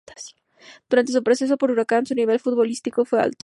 Durante 0.89 1.11
su 1.11 1.21
paso 1.21 1.57
por 1.59 1.69
Huracán, 1.69 2.07
su 2.07 2.15
nivel 2.15 2.39
futbolístico 2.39 3.05
fue 3.05 3.21
alto. 3.21 3.37